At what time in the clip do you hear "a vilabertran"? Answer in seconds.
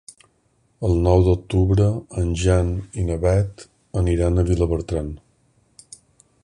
4.45-5.13